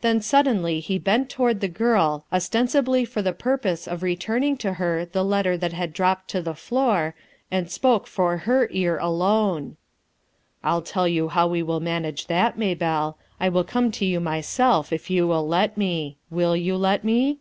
Then 0.00 0.20
suddenly 0.20 0.80
he 0.80 0.98
bent 0.98 1.30
toward 1.30 1.60
thc 1.60 1.74
girl, 1.74 2.24
ostensibly 2.32 3.04
for 3.04 3.22
the 3.22 3.32
purpose 3.32 3.86
of 3.86 4.00
returnin 4.02 4.56
0, 4.56 4.56
to 4.58 4.72
her 4.78 5.04
the 5.04 5.22
letter 5.24 5.56
that 5.56 5.72
had 5.72 5.92
dropped 5.92 6.26
to 6.30 6.42
the 6.42 6.56
floor, 6.56 7.14
and 7.52 7.70
spoke 7.70 8.08
for 8.08 8.38
her 8.38 8.66
car 8.66 8.98
alone. 8.98 9.76
"I'll 10.64 10.82
tell 10.82 11.06
you 11.06 11.28
how 11.28 11.46
we 11.46 11.62
will 11.62 11.78
manage 11.78 12.26
that, 12.26 12.58
May 12.58 12.74
belle. 12.74 13.16
I 13.38 13.48
will 13.48 13.62
come 13.62 13.92
for 13.92 14.02
you 14.02 14.18
myself, 14.18 14.92
if 14.92 15.08
you 15.08 15.28
will 15.28 15.46
let 15.46 15.76
me. 15.78 16.16
Will 16.30 16.56
you 16.56 16.76
let 16.76 17.04
me?" 17.04 17.38